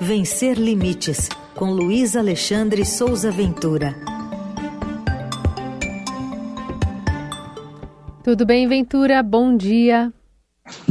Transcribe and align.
Vencer 0.00 0.58
Limites, 0.58 1.28
com 1.54 1.70
Luiz 1.70 2.16
Alexandre 2.16 2.84
Souza 2.84 3.30
Ventura. 3.30 3.94
Tudo 8.22 8.44
bem, 8.44 8.68
Ventura? 8.68 9.22
Bom 9.22 9.56
dia. 9.56 10.12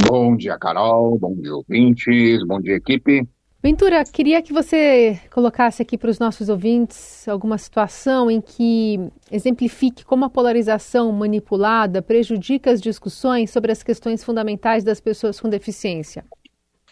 Bom 0.09 0.35
dia, 0.35 0.57
Carol. 0.57 1.19
Bom 1.19 1.35
dia, 1.35 1.53
ouvintes. 1.53 2.43
Bom 2.47 2.59
dia, 2.59 2.75
equipe. 2.75 3.27
Ventura, 3.61 4.03
queria 4.03 4.41
que 4.41 4.51
você 4.51 5.19
colocasse 5.31 5.81
aqui 5.81 5.97
para 5.97 6.09
os 6.09 6.17
nossos 6.17 6.49
ouvintes 6.49 7.27
alguma 7.27 7.59
situação 7.59 8.29
em 8.29 8.41
que 8.41 8.99
exemplifique 9.31 10.03
como 10.03 10.25
a 10.25 10.29
polarização 10.29 11.11
manipulada 11.11 12.01
prejudica 12.01 12.71
as 12.71 12.81
discussões 12.81 13.51
sobre 13.51 13.71
as 13.71 13.83
questões 13.83 14.23
fundamentais 14.23 14.83
das 14.83 14.99
pessoas 14.99 15.39
com 15.39 15.47
deficiência. 15.47 16.25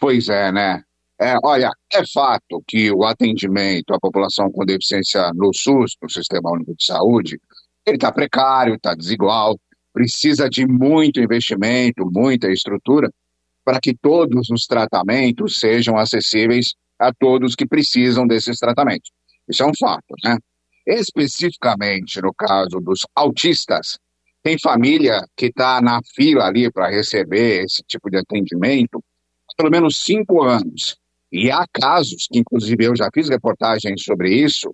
Pois 0.00 0.28
é, 0.28 0.52
né? 0.52 0.82
É, 1.20 1.36
olha, 1.44 1.70
é 1.92 2.02
fato 2.12 2.62
que 2.66 2.90
o 2.90 3.04
atendimento 3.04 3.94
à 3.94 4.00
população 4.00 4.50
com 4.50 4.64
deficiência 4.64 5.30
no 5.34 5.52
SUS, 5.54 5.96
no 6.02 6.10
Sistema 6.10 6.50
Único 6.50 6.74
de 6.74 6.84
Saúde, 6.84 7.40
ele 7.86 7.96
está 7.96 8.10
precário, 8.10 8.74
está 8.74 8.94
desigual, 8.94 9.58
precisa 9.92 10.48
de 10.50 10.66
muito 10.66 11.20
investimento, 11.20 12.10
muita 12.10 12.50
estrutura, 12.50 13.08
para 13.64 13.80
que 13.80 13.94
todos 13.94 14.50
os 14.50 14.66
tratamentos 14.66 15.56
sejam 15.56 15.96
acessíveis 15.96 16.74
a 16.98 17.12
todos 17.12 17.54
que 17.54 17.66
precisam 17.66 18.26
desses 18.26 18.58
tratamentos. 18.58 19.10
Isso 19.48 19.62
é 19.62 19.66
um 19.66 19.72
fato, 19.78 20.14
né? 20.22 20.36
Especificamente 20.86 22.20
no 22.20 22.34
caso 22.34 22.80
dos 22.80 23.06
autistas, 23.14 23.98
tem 24.42 24.58
família 24.58 25.24
que 25.36 25.46
está 25.46 25.80
na 25.80 26.00
fila 26.14 26.44
ali 26.44 26.70
para 26.70 26.90
receber 26.90 27.64
esse 27.64 27.82
tipo 27.86 28.10
de 28.10 28.18
atendimento 28.18 29.02
há 29.48 29.54
pelo 29.56 29.70
menos 29.70 29.96
cinco 29.96 30.42
anos. 30.42 30.96
E 31.36 31.50
há 31.50 31.66
casos, 31.66 32.28
que 32.30 32.38
inclusive 32.38 32.84
eu 32.84 32.94
já 32.94 33.10
fiz 33.12 33.28
reportagens 33.28 34.04
sobre 34.04 34.32
isso, 34.32 34.72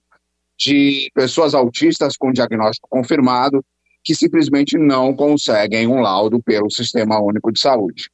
de 0.58 1.10
pessoas 1.14 1.54
autistas 1.54 2.18
com 2.18 2.30
diagnóstico 2.30 2.86
confirmado 2.86 3.64
que 4.04 4.14
simplesmente 4.14 4.76
não 4.76 5.16
conseguem 5.16 5.86
um 5.86 6.02
laudo 6.02 6.38
pelo 6.42 6.70
Sistema 6.70 7.18
Único 7.18 7.50
de 7.50 7.58
Saúde. 7.58 8.10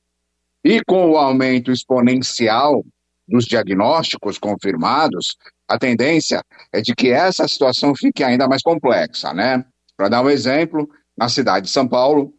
E 0.62 0.80
com 0.84 1.10
o 1.10 1.16
aumento 1.16 1.72
exponencial 1.72 2.84
dos 3.26 3.46
diagnósticos 3.46 4.38
confirmados, 4.38 5.36
a 5.66 5.76
tendência 5.76 6.40
é 6.72 6.80
de 6.80 6.94
que 6.94 7.10
essa 7.10 7.48
situação 7.48 7.96
fique 7.96 8.22
ainda 8.22 8.46
mais 8.46 8.62
complexa, 8.62 9.34
né? 9.34 9.64
Para 9.96 10.08
dar 10.08 10.22
um 10.22 10.30
exemplo, 10.30 10.88
na 11.18 11.28
cidade 11.28 11.66
de 11.66 11.72
São 11.72 11.88
Paulo, 11.88 12.32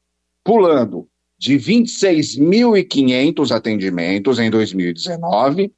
pulando 0.42 1.06
de 1.38 1.56
26.500 1.56 3.54
atendimentos 3.54 4.38
em 4.38 4.48
2019 4.48 5.70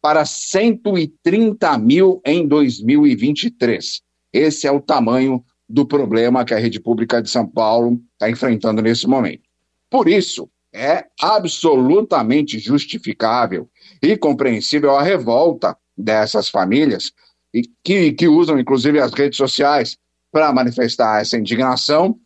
para 0.00 0.24
130 0.24 1.76
mil 1.76 2.22
em 2.24 2.48
2023. 2.48 4.00
Esse 4.32 4.66
é 4.66 4.72
o 4.72 4.80
tamanho 4.80 5.44
do 5.68 5.84
problema 5.84 6.46
que 6.46 6.54
a 6.54 6.58
rede 6.58 6.80
pública 6.80 7.20
de 7.20 7.28
São 7.28 7.46
Paulo 7.46 8.00
está 8.12 8.30
enfrentando 8.30 8.80
nesse 8.80 9.06
momento. 9.06 9.42
Por 9.90 10.08
isso, 10.08 10.48
é 10.72 11.04
absolutamente 11.20 12.58
justificável 12.58 13.68
e 14.02 14.16
compreensível 14.16 14.96
a 14.96 15.02
revolta 15.02 15.76
dessas 15.96 16.48
famílias 16.48 17.12
e 17.52 17.62
que, 17.84 18.12
que 18.12 18.26
usam, 18.26 18.58
inclusive, 18.58 18.98
as 18.98 19.12
redes 19.12 19.36
sociais 19.36 19.98
para 20.30 20.52
manifestar 20.52 21.20
essa 21.20 21.36
indignação 21.36 22.18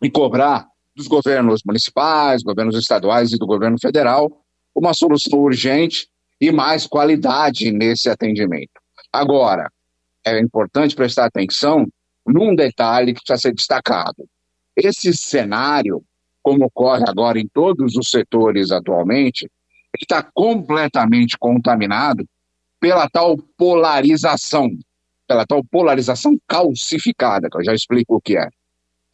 e 0.00 0.10
cobrar 0.10 0.66
dos 0.96 1.06
governos 1.06 1.62
municipais, 1.64 2.42
governos 2.42 2.76
estaduais 2.76 3.32
e 3.32 3.38
do 3.38 3.46
governo 3.46 3.78
federal, 3.78 4.42
uma 4.74 4.94
solução 4.94 5.38
urgente 5.38 6.08
e 6.40 6.50
mais 6.50 6.86
qualidade 6.86 7.70
nesse 7.70 8.08
atendimento. 8.08 8.80
Agora, 9.12 9.70
é 10.24 10.38
importante 10.40 10.96
prestar 10.96 11.26
atenção 11.26 11.86
num 12.26 12.54
detalhe 12.54 13.12
que 13.12 13.20
precisa 13.20 13.48
ser 13.48 13.54
destacado. 13.54 14.26
Esse 14.74 15.14
cenário, 15.14 16.02
como 16.42 16.64
ocorre 16.64 17.04
agora 17.06 17.38
em 17.38 17.46
todos 17.46 17.96
os 17.96 18.10
setores 18.10 18.70
atualmente, 18.70 19.50
está 20.00 20.22
completamente 20.22 21.36
contaminado 21.38 22.26
pela 22.80 23.08
tal 23.08 23.36
polarização, 23.56 24.68
pela 25.26 25.46
tal 25.46 25.62
polarização 25.64 26.36
calcificada, 26.48 27.48
que 27.48 27.58
eu 27.58 27.64
já 27.64 27.74
explico 27.74 28.16
o 28.16 28.20
que 28.20 28.36
é. 28.36 28.48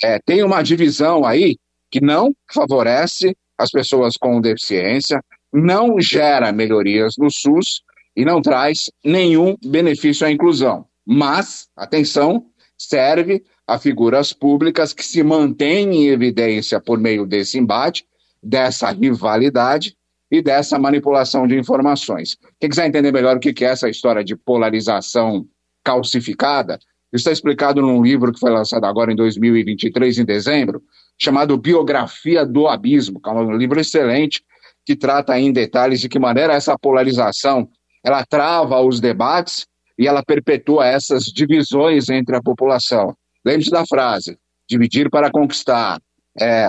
é 0.02 0.18
tem 0.20 0.42
uma 0.42 0.62
divisão 0.62 1.24
aí 1.24 1.56
que 1.90 2.00
não 2.00 2.34
favorece 2.52 3.36
as 3.58 3.70
pessoas 3.70 4.16
com 4.16 4.40
deficiência, 4.40 5.22
não 5.52 6.00
gera 6.00 6.52
melhorias 6.52 7.14
no 7.18 7.30
SUS 7.30 7.82
e 8.16 8.24
não 8.24 8.40
traz 8.40 8.90
nenhum 9.04 9.56
benefício 9.64 10.26
à 10.26 10.30
inclusão. 10.30 10.86
Mas, 11.04 11.68
atenção, 11.76 12.46
serve 12.76 13.42
a 13.68 13.78
figuras 13.78 14.32
públicas 14.32 14.94
que 14.94 15.04
se 15.04 15.22
mantêm 15.22 15.94
em 15.94 16.08
evidência 16.08 16.80
por 16.80 16.98
meio 16.98 17.26
desse 17.26 17.58
embate, 17.58 18.06
dessa 18.42 18.90
rivalidade 18.90 19.94
e 20.30 20.40
dessa 20.40 20.78
manipulação 20.78 21.46
de 21.46 21.58
informações. 21.58 22.38
Quem 22.58 22.70
quiser 22.70 22.86
entender 22.86 23.12
melhor 23.12 23.36
o 23.36 23.40
que 23.40 23.62
é 23.62 23.68
essa 23.68 23.90
história 23.90 24.24
de 24.24 24.34
polarização 24.34 25.46
calcificada, 25.84 26.78
está 27.12 27.30
explicado 27.30 27.82
num 27.82 28.02
livro 28.02 28.32
que 28.32 28.40
foi 28.40 28.50
lançado 28.50 28.84
agora 28.84 29.12
em 29.12 29.16
2023, 29.16 30.18
em 30.18 30.24
dezembro, 30.24 30.82
chamado 31.18 31.58
Biografia 31.58 32.46
do 32.46 32.68
Abismo, 32.68 33.20
que 33.20 33.28
é 33.28 33.32
um 33.32 33.52
livro 33.52 33.78
excelente 33.78 34.42
que 34.84 34.96
trata 34.96 35.38
em 35.38 35.52
detalhes 35.52 36.00
de 36.00 36.08
que 36.08 36.18
maneira 36.18 36.54
essa 36.54 36.78
polarização 36.78 37.68
ela 38.02 38.24
trava 38.24 38.80
os 38.80 38.98
debates 38.98 39.66
e 39.98 40.06
ela 40.06 40.22
perpetua 40.22 40.86
essas 40.86 41.24
divisões 41.24 42.08
entre 42.08 42.34
a 42.34 42.42
população. 42.42 43.14
Lembre-se 43.44 43.70
da 43.70 43.86
frase: 43.86 44.38
dividir 44.68 45.10
para 45.10 45.30
conquistar. 45.30 46.00
É, 46.40 46.68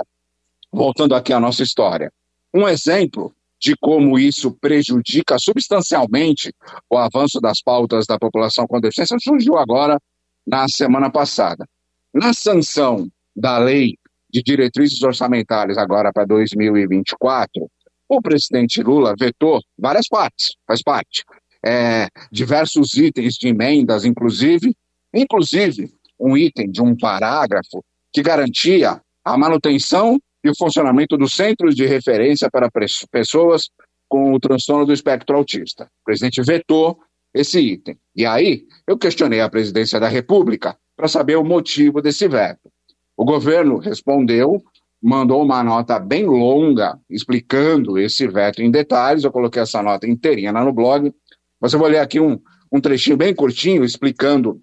voltando 0.72 1.14
aqui 1.14 1.32
à 1.32 1.40
nossa 1.40 1.62
história. 1.62 2.12
Um 2.54 2.68
exemplo 2.68 3.34
de 3.60 3.76
como 3.76 4.18
isso 4.18 4.52
prejudica 4.52 5.38
substancialmente 5.38 6.52
o 6.88 6.96
avanço 6.96 7.40
das 7.40 7.60
pautas 7.60 8.06
da 8.06 8.18
população 8.18 8.66
com 8.66 8.80
deficiência 8.80 9.18
surgiu 9.20 9.58
agora 9.58 10.00
na 10.46 10.66
semana 10.68 11.10
passada. 11.10 11.68
Na 12.12 12.32
sanção 12.32 13.08
da 13.36 13.58
lei 13.58 13.98
de 14.32 14.42
diretrizes 14.42 15.02
orçamentárias 15.02 15.76
agora 15.76 16.12
para 16.12 16.24
2024, 16.24 17.70
o 18.08 18.22
presidente 18.22 18.82
Lula 18.82 19.14
vetou 19.18 19.60
várias 19.78 20.08
partes, 20.08 20.56
faz 20.66 20.82
parte, 20.82 21.24
é, 21.64 22.08
diversos 22.32 22.94
itens 22.94 23.34
de 23.34 23.48
emendas, 23.48 24.04
inclusive, 24.04 24.74
inclusive 25.12 25.92
um 26.20 26.36
item 26.36 26.70
de 26.70 26.82
um 26.82 26.96
parágrafo 26.96 27.82
que 28.12 28.22
garantia 28.22 29.00
a 29.24 29.38
manutenção 29.38 30.18
e 30.44 30.50
o 30.50 30.56
funcionamento 30.56 31.16
dos 31.16 31.34
centros 31.34 31.74
de 31.74 31.86
referência 31.86 32.48
para 32.50 32.68
pessoas 33.10 33.70
com 34.08 34.32
o 34.32 34.40
transtorno 34.40 34.86
do 34.86 34.92
espectro 34.92 35.36
autista. 35.36 35.84
O 35.84 36.04
presidente 36.04 36.42
vetou 36.42 36.98
esse 37.32 37.60
item. 37.60 37.96
E 38.14 38.26
aí, 38.26 38.64
eu 38.86 38.98
questionei 38.98 39.40
a 39.40 39.48
presidência 39.48 40.00
da 40.00 40.08
República 40.08 40.76
para 40.96 41.08
saber 41.08 41.36
o 41.36 41.44
motivo 41.44 42.02
desse 42.02 42.26
veto. 42.26 42.70
O 43.16 43.24
governo 43.24 43.78
respondeu, 43.78 44.60
mandou 45.00 45.42
uma 45.42 45.62
nota 45.62 45.98
bem 45.98 46.26
longa 46.26 46.98
explicando 47.08 47.98
esse 47.98 48.26
veto 48.26 48.62
em 48.62 48.70
detalhes. 48.70 49.24
Eu 49.24 49.30
coloquei 49.30 49.62
essa 49.62 49.82
nota 49.82 50.08
inteirinha 50.08 50.52
lá 50.52 50.64
no 50.64 50.72
blog, 50.72 51.12
mas 51.60 51.72
eu 51.72 51.78
vou 51.78 51.88
ler 51.88 51.98
aqui 51.98 52.18
um, 52.18 52.38
um 52.72 52.80
trechinho 52.80 53.16
bem 53.16 53.34
curtinho 53.34 53.84
explicando 53.84 54.60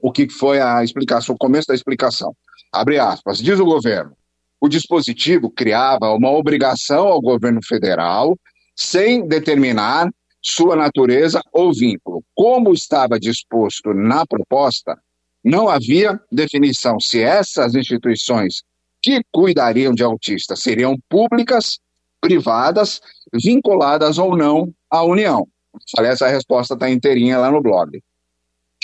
o 0.00 0.12
que 0.12 0.28
foi 0.28 0.60
a 0.60 0.82
explicação, 0.82 1.34
o 1.34 1.38
começo 1.38 1.68
da 1.68 1.74
explicação. 1.74 2.34
Abre 2.72 2.98
aspas, 2.98 3.38
diz 3.38 3.58
o 3.58 3.64
governo. 3.64 4.12
O 4.60 4.68
dispositivo 4.68 5.50
criava 5.50 6.12
uma 6.12 6.30
obrigação 6.30 7.08
ao 7.08 7.20
governo 7.20 7.60
federal 7.62 8.36
sem 8.74 9.26
determinar 9.26 10.10
sua 10.42 10.76
natureza 10.76 11.40
ou 11.52 11.72
vínculo. 11.72 12.22
Como 12.34 12.72
estava 12.72 13.18
disposto 13.18 13.92
na 13.92 14.24
proposta, 14.26 14.96
não 15.42 15.68
havia 15.68 16.20
definição 16.30 16.98
se 17.00 17.20
essas 17.20 17.74
instituições 17.74 18.62
que 19.02 19.22
cuidariam 19.30 19.94
de 19.94 20.02
autistas 20.02 20.60
seriam 20.60 20.96
públicas, 21.08 21.78
privadas, 22.20 23.00
vinculadas 23.32 24.18
ou 24.18 24.36
não 24.36 24.72
à 24.90 25.02
União. 25.04 25.46
Falei, 25.94 26.10
essa 26.10 26.28
resposta 26.28 26.74
está 26.74 26.90
inteirinha 26.90 27.38
lá 27.38 27.50
no 27.50 27.62
blog. 27.62 28.02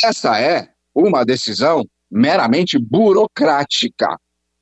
Essa 0.05 0.41
é 0.41 0.72
uma 0.95 1.25
decisão 1.25 1.85
meramente 2.11 2.79
burocrática, 2.79 4.17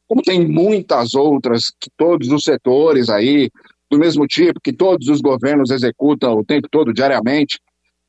como 0.06 0.23
tem 0.23 0.47
muitas 0.47 1.15
outras 1.15 1.73
que 1.81 1.91
todos 1.97 2.29
os 2.29 2.43
setores 2.43 3.09
aí 3.09 3.50
do 3.91 3.99
mesmo 3.99 4.27
tipo 4.27 4.61
que 4.61 4.73
todos 4.73 5.09
os 5.09 5.21
governos 5.21 5.71
executam 5.71 6.35
o 6.35 6.44
tempo 6.44 6.69
todo, 6.71 6.93
diariamente, 6.93 7.59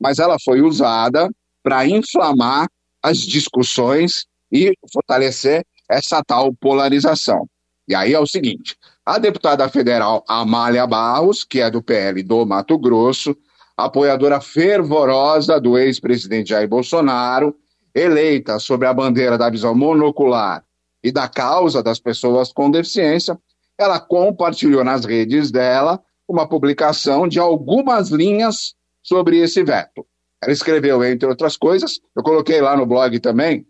mas 0.00 0.18
ela 0.18 0.36
foi 0.44 0.60
usada 0.60 1.28
para 1.62 1.86
inflamar 1.86 2.68
as 3.02 3.18
discussões 3.18 4.26
e 4.50 4.72
fortalecer 4.92 5.64
essa 5.90 6.22
tal 6.24 6.54
polarização. 6.54 7.48
E 7.88 7.94
aí 7.94 8.14
é 8.14 8.18
o 8.18 8.26
seguinte: 8.26 8.76
a 9.04 9.18
deputada 9.18 9.68
federal 9.68 10.24
Amália 10.28 10.86
Barros, 10.86 11.42
que 11.42 11.60
é 11.60 11.70
do 11.70 11.82
PL 11.82 12.22
do 12.22 12.46
Mato 12.46 12.78
Grosso, 12.78 13.36
apoiadora 13.76 14.40
fervorosa 14.40 15.60
do 15.60 15.76
ex-presidente 15.76 16.50
Jair 16.50 16.68
Bolsonaro, 16.68 17.56
eleita 17.94 18.58
sob 18.58 18.86
a 18.86 18.92
bandeira 18.92 19.36
da 19.36 19.50
visão 19.50 19.74
monocular 19.74 20.64
e 21.02 21.10
da 21.10 21.28
causa 21.28 21.82
das 21.82 21.98
pessoas 21.98 22.52
com 22.52 22.70
deficiência, 22.70 23.38
ela 23.76 23.98
compartilhou 23.98 24.84
nas 24.84 25.04
redes 25.04 25.50
dela 25.50 26.00
uma 26.28 26.48
publicação 26.48 27.26
de 27.26 27.38
algumas 27.38 28.10
linhas 28.10 28.74
sobre 29.02 29.38
esse 29.38 29.62
veto. 29.62 30.06
Ela 30.42 30.52
escreveu, 30.52 31.04
entre 31.04 31.28
outras 31.28 31.56
coisas, 31.56 32.00
eu 32.16 32.22
coloquei 32.22 32.60
lá 32.60 32.76
no 32.76 32.86
blog 32.86 33.18
também, 33.20 33.66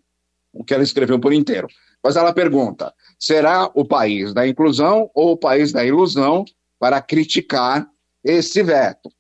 o 0.52 0.62
que 0.62 0.74
ela 0.74 0.82
escreveu 0.82 1.18
por 1.18 1.32
inteiro. 1.32 1.68
Mas 2.02 2.16
ela 2.16 2.32
pergunta: 2.32 2.92
será 3.18 3.70
o 3.74 3.84
país 3.84 4.34
da 4.34 4.46
inclusão 4.46 5.10
ou 5.14 5.32
o 5.32 5.36
país 5.36 5.72
da 5.72 5.84
ilusão 5.84 6.44
para 6.78 7.00
criticar 7.00 7.88
esse 8.24 8.62
veto? 8.62 9.10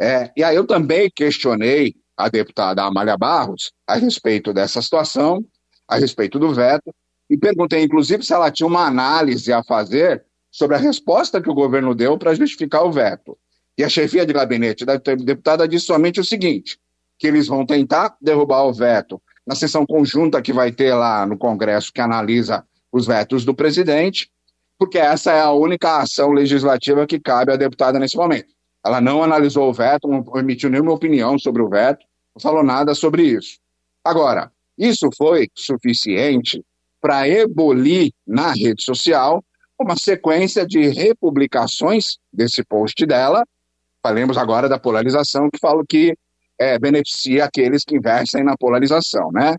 É, 0.00 0.32
e 0.36 0.42
aí 0.42 0.56
eu 0.56 0.66
também 0.66 1.10
questionei 1.10 1.94
a 2.16 2.28
deputada 2.28 2.82
Amália 2.82 3.16
Barros 3.16 3.72
a 3.86 3.96
respeito 3.96 4.52
dessa 4.52 4.80
situação, 4.82 5.44
a 5.88 5.96
respeito 5.96 6.38
do 6.38 6.52
veto, 6.52 6.94
e 7.28 7.36
perguntei, 7.36 7.82
inclusive, 7.82 8.24
se 8.24 8.32
ela 8.32 8.50
tinha 8.50 8.66
uma 8.66 8.86
análise 8.86 9.52
a 9.52 9.62
fazer 9.64 10.24
sobre 10.50 10.76
a 10.76 10.78
resposta 10.78 11.40
que 11.40 11.50
o 11.50 11.54
governo 11.54 11.94
deu 11.94 12.18
para 12.18 12.34
justificar 12.34 12.84
o 12.84 12.92
veto. 12.92 13.38
E 13.76 13.82
a 13.82 13.88
chefia 13.88 14.26
de 14.26 14.32
gabinete 14.32 14.84
da 14.84 14.96
deputada 14.96 15.66
disse 15.66 15.86
somente 15.86 16.20
o 16.20 16.24
seguinte: 16.24 16.78
que 17.18 17.26
eles 17.26 17.46
vão 17.46 17.64
tentar 17.64 18.16
derrubar 18.20 18.64
o 18.64 18.72
veto 18.72 19.20
na 19.46 19.54
sessão 19.54 19.86
conjunta 19.86 20.42
que 20.42 20.52
vai 20.52 20.70
ter 20.70 20.94
lá 20.94 21.26
no 21.26 21.38
Congresso 21.38 21.92
que 21.92 22.00
analisa 22.00 22.64
os 22.92 23.06
vetos 23.06 23.44
do 23.44 23.54
presidente, 23.54 24.30
porque 24.78 24.98
essa 24.98 25.32
é 25.32 25.40
a 25.40 25.52
única 25.52 25.98
ação 25.98 26.32
legislativa 26.32 27.06
que 27.06 27.18
cabe 27.18 27.52
à 27.52 27.56
deputada 27.56 27.98
nesse 27.98 28.16
momento. 28.16 28.52
Ela 28.84 29.00
não 29.00 29.22
analisou 29.22 29.68
o 29.70 29.72
veto, 29.72 30.08
não 30.08 30.24
emitiu 30.38 30.68
nenhuma 30.68 30.92
opinião 30.92 31.38
sobre 31.38 31.62
o 31.62 31.68
veto, 31.68 32.04
não 32.34 32.40
falou 32.40 32.62
nada 32.62 32.94
sobre 32.94 33.22
isso. 33.22 33.58
Agora, 34.04 34.50
isso 34.76 35.08
foi 35.16 35.48
suficiente 35.54 36.64
para 37.00 37.28
ebolir 37.28 38.12
na 38.26 38.52
rede 38.52 38.84
social 38.84 39.44
uma 39.78 39.96
sequência 39.96 40.66
de 40.66 40.88
republicações 40.88 42.18
desse 42.32 42.64
post 42.64 43.04
dela. 43.04 43.44
Falemos 44.02 44.36
agora 44.36 44.68
da 44.68 44.78
polarização, 44.78 45.50
que 45.50 45.58
falo 45.58 45.84
que 45.86 46.16
é, 46.58 46.78
beneficia 46.78 47.44
aqueles 47.44 47.84
que 47.84 47.96
investem 47.96 48.44
na 48.44 48.56
polarização, 48.56 49.30
né? 49.32 49.56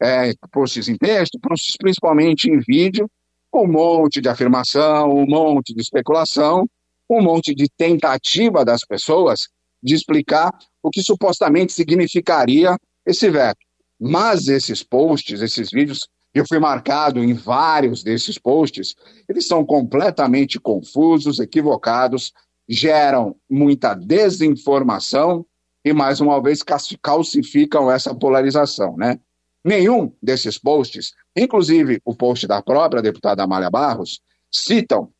É, 0.00 0.32
posts 0.52 0.88
em 0.88 0.96
texto, 0.96 1.38
posts 1.40 1.76
principalmente 1.76 2.50
em 2.50 2.58
vídeo, 2.58 3.08
um 3.52 3.66
monte 3.66 4.20
de 4.20 4.28
afirmação, 4.28 5.10
um 5.10 5.26
monte 5.26 5.72
de 5.72 5.80
especulação, 5.80 6.68
um 7.08 7.22
monte 7.22 7.54
de 7.54 7.68
tentativa 7.68 8.64
das 8.64 8.80
pessoas 8.80 9.48
de 9.82 9.94
explicar 9.94 10.50
o 10.82 10.90
que 10.90 11.02
supostamente 11.02 11.72
significaria 11.72 12.76
esse 13.06 13.28
veto. 13.30 13.60
Mas 14.00 14.48
esses 14.48 14.82
posts, 14.82 15.40
esses 15.40 15.70
vídeos, 15.70 16.00
eu 16.34 16.44
fui 16.48 16.58
marcado 16.58 17.22
em 17.22 17.32
vários 17.32 18.02
desses 18.02 18.38
posts, 18.38 18.94
eles 19.28 19.46
são 19.46 19.64
completamente 19.64 20.58
confusos, 20.58 21.38
equivocados, 21.38 22.32
geram 22.68 23.36
muita 23.48 23.94
desinformação 23.94 25.46
e, 25.84 25.92
mais 25.92 26.20
uma 26.20 26.42
vez, 26.42 26.60
calcificam 27.00 27.90
essa 27.90 28.14
polarização, 28.14 28.96
né? 28.96 29.20
Nenhum 29.64 30.12
desses 30.22 30.58
posts, 30.58 31.12
inclusive 31.36 32.00
o 32.04 32.14
post 32.14 32.46
da 32.46 32.60
própria 32.62 33.00
deputada 33.00 33.42
Amália 33.42 33.70
Barros, 33.70 34.20
citam 34.50 35.10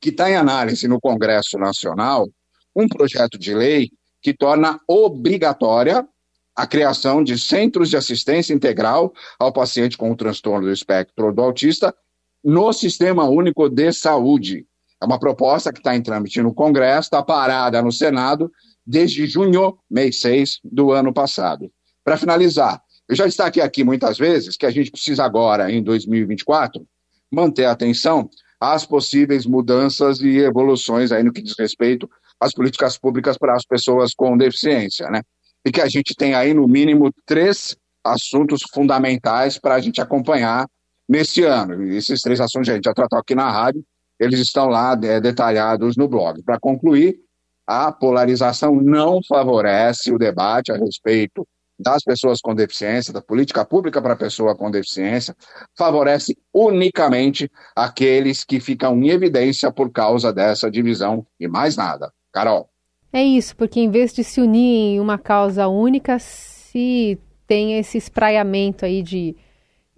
que 0.00 0.08
está 0.10 0.30
em 0.30 0.36
análise 0.36 0.88
no 0.88 1.00
Congresso 1.00 1.58
Nacional 1.58 2.28
um 2.74 2.88
projeto 2.88 3.38
de 3.38 3.54
lei 3.54 3.90
que 4.22 4.32
torna 4.32 4.80
obrigatória 4.86 6.06
a 6.54 6.66
criação 6.66 7.22
de 7.22 7.38
centros 7.38 7.90
de 7.90 7.96
assistência 7.96 8.52
integral 8.52 9.12
ao 9.38 9.52
paciente 9.52 9.96
com 9.96 10.10
o 10.10 10.16
transtorno 10.16 10.66
do 10.66 10.72
espectro 10.72 11.32
do 11.32 11.42
autista 11.42 11.94
no 12.44 12.72
Sistema 12.72 13.28
Único 13.28 13.68
de 13.68 13.92
Saúde. 13.92 14.66
É 15.00 15.04
uma 15.04 15.18
proposta 15.18 15.72
que 15.72 15.78
está 15.78 15.96
em 15.96 16.02
trâmite 16.02 16.42
no 16.42 16.52
Congresso, 16.52 17.06
está 17.06 17.22
parada 17.22 17.80
no 17.80 17.92
Senado 17.92 18.50
desde 18.86 19.26
junho, 19.26 19.78
mês 19.90 20.20
6 20.20 20.60
do 20.64 20.92
ano 20.92 21.12
passado. 21.12 21.70
Para 22.04 22.16
finalizar, 22.16 22.82
eu 23.08 23.16
já 23.16 23.24
destaquei 23.24 23.62
aqui 23.62 23.84
muitas 23.84 24.18
vezes 24.18 24.56
que 24.56 24.66
a 24.66 24.70
gente 24.70 24.90
precisa 24.90 25.24
agora, 25.24 25.70
em 25.70 25.82
2024, 25.82 26.86
manter 27.30 27.66
a 27.66 27.72
atenção 27.72 28.28
às 28.60 28.84
possíveis 28.84 29.46
mudanças 29.46 30.20
e 30.20 30.38
evoluções 30.38 31.10
aí 31.10 31.22
no 31.22 31.32
que 31.32 31.40
diz 31.40 31.54
respeito 31.58 32.08
às 32.38 32.52
políticas 32.52 32.98
públicas 32.98 33.38
para 33.38 33.54
as 33.54 33.64
pessoas 33.64 34.12
com 34.14 34.36
deficiência, 34.36 35.08
né? 35.08 35.22
E 35.64 35.72
que 35.72 35.80
a 35.80 35.88
gente 35.88 36.14
tem 36.14 36.34
aí, 36.34 36.52
no 36.52 36.68
mínimo, 36.68 37.10
três 37.26 37.76
assuntos 38.04 38.62
fundamentais 38.72 39.58
para 39.58 39.74
a 39.74 39.80
gente 39.80 40.00
acompanhar 40.00 40.66
nesse 41.08 41.42
ano. 41.44 41.84
E 41.86 41.96
esses 41.96 42.22
três 42.22 42.40
assuntos 42.40 42.68
a 42.68 42.74
gente 42.74 42.84
já 42.84 42.94
tratou 42.94 43.18
aqui 43.18 43.34
na 43.34 43.50
rádio, 43.50 43.84
eles 44.18 44.40
estão 44.40 44.68
lá 44.68 44.98
é, 45.02 45.20
detalhados 45.20 45.96
no 45.96 46.08
blog. 46.08 46.42
Para 46.42 46.58
concluir, 46.58 47.18
a 47.66 47.90
polarização 47.90 48.74
não 48.76 49.20
favorece 49.26 50.12
o 50.12 50.18
debate 50.18 50.72
a 50.72 50.76
respeito 50.76 51.46
das 51.80 52.02
pessoas 52.04 52.40
com 52.40 52.54
deficiência, 52.54 53.12
da 53.12 53.22
política 53.22 53.64
pública 53.64 54.00
para 54.00 54.12
a 54.12 54.16
pessoa 54.16 54.54
com 54.54 54.70
deficiência, 54.70 55.34
favorece 55.76 56.36
unicamente 56.52 57.50
aqueles 57.74 58.44
que 58.44 58.60
ficam 58.60 58.96
em 59.02 59.08
evidência 59.08 59.72
por 59.72 59.90
causa 59.90 60.32
dessa 60.32 60.70
divisão 60.70 61.26
e 61.38 61.48
mais 61.48 61.76
nada. 61.76 62.12
Carol. 62.32 62.68
É 63.12 63.22
isso, 63.22 63.56
porque 63.56 63.80
em 63.80 63.90
vez 63.90 64.12
de 64.12 64.22
se 64.22 64.40
unir 64.40 64.94
em 64.94 65.00
uma 65.00 65.18
causa 65.18 65.66
única, 65.66 66.18
se 66.18 67.18
tem 67.46 67.78
esse 67.78 67.98
espraiamento 67.98 68.84
aí 68.84 69.02
de, 69.02 69.34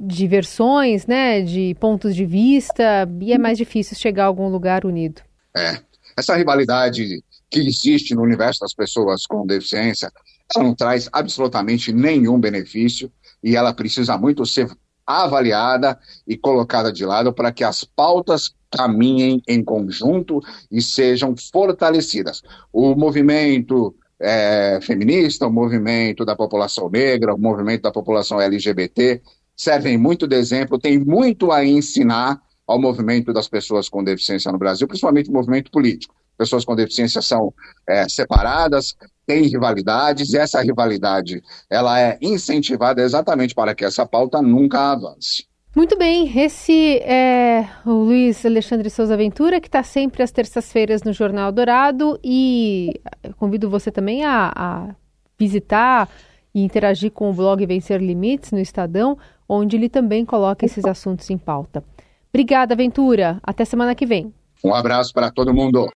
de 0.01 0.27
versões, 0.27 1.07
né, 1.07 1.43
de 1.43 1.77
pontos 1.79 2.17
de 2.17 2.25
vista, 2.25 3.07
e 3.21 3.33
é 3.33 3.39
mais 3.39 3.59
difícil 3.59 3.97
chegar 3.97 4.25
a 4.25 4.27
algum 4.27 4.49
lugar 4.49 4.87
unido. 4.87 5.21
É, 5.55 5.79
essa 6.17 6.35
rivalidade 6.35 7.23
que 7.51 7.61
existe 7.61 8.15
no 8.15 8.23
universo 8.23 8.61
das 8.61 8.73
pessoas 8.73 9.27
com 9.27 9.47
deficiência, 9.47 10.11
ela 10.55 10.65
não 10.65 10.75
traz 10.75 11.09
absolutamente 11.13 11.93
nenhum 11.93 12.39
benefício 12.39 13.11
e 13.43 13.57
ela 13.57 13.73
precisa 13.73 14.17
muito 14.17 14.45
ser 14.47 14.71
avaliada 15.07 15.99
e 16.27 16.37
colocada 16.37 16.93
de 16.93 17.05
lado 17.05 17.33
para 17.33 17.53
que 17.53 17.65
as 17.65 17.85
pautas 17.85 18.55
caminhem 18.71 19.43
em 19.47 19.63
conjunto 19.63 20.41
e 20.71 20.81
sejam 20.81 21.35
fortalecidas. 21.53 22.43
O 22.73 22.95
movimento 22.95 23.95
é, 24.21 24.79
feminista, 24.83 25.47
o 25.47 25.53
movimento 25.53 26.25
da 26.25 26.37
população 26.37 26.89
negra, 26.89 27.35
o 27.35 27.39
movimento 27.39 27.83
da 27.83 27.93
população 27.93 28.41
LGBT 28.41 29.21
servem 29.57 29.99
muito 29.99 30.27
de 30.27 30.37
exemplo, 30.37 30.79
tem 30.79 30.99
muito 30.99 31.53
a 31.53 31.65
ensinar 31.65 32.41
ao 32.67 32.81
movimento 32.81 33.33
das 33.33 33.49
pessoas 33.49 33.89
com 33.89 34.03
deficiência 34.03 34.51
no 34.51 34.59
Brasil, 34.59 34.87
principalmente 34.87 35.29
o 35.29 35.33
movimento 35.33 35.71
político 35.71 36.15
pessoas 36.37 36.65
com 36.65 36.75
deficiência 36.75 37.23
são 37.23 37.53
é, 37.89 38.09
separadas, 38.09 38.95
têm 39.27 39.45
rivalidades, 39.45 40.33
e 40.33 40.39
essa 40.39 40.61
rivalidade 40.61 41.43
ela 41.71 42.01
é 42.01 42.19
incentivada 42.21 43.03
exatamente 43.03 43.55
para 43.55 43.75
que 43.75 43.85
essa 43.85 44.05
pauta 44.05 44.43
nunca 44.43 44.93
avance. 44.93 45.47
Muito 45.75 45.97
bem, 45.97 46.39
esse 46.39 46.99
é 46.99 47.67
o 47.87 47.93
Luiz 47.93 48.45
Alexandre 48.45 48.91
Souza 48.91 49.17
Ventura, 49.17 49.59
que 49.59 49.69
está 49.69 49.83
sempre 49.83 50.23
às 50.23 50.31
terças-feiras 50.31 51.03
no 51.03 51.15
Jornal 51.15 51.51
Dourado, 51.51 52.21
e 52.23 53.01
convido 53.39 53.71
você 53.71 53.91
também 53.91 54.23
a, 54.23 54.53
a 54.55 54.95
visitar 55.39 56.11
e 56.55 56.63
interagir 56.63 57.11
com 57.11 57.31
o 57.31 57.33
blog 57.33 57.65
Vencer 57.65 58.03
Limites 58.03 58.53
no 58.53 58.59
Estadão, 58.59 59.17
onde 59.49 59.77
ele 59.77 59.89
também 59.89 60.27
coloca 60.27 60.67
esses 60.67 60.85
assuntos 60.85 61.31
em 61.31 61.39
pauta. 61.39 61.83
Obrigada, 62.29 62.77
Ventura. 62.77 63.39
Até 63.43 63.65
semana 63.65 63.95
que 63.95 64.05
vem. 64.05 64.33
Um 64.63 64.75
abraço 64.75 65.13
para 65.13 65.31
todo 65.31 65.53
mundo. 65.53 65.89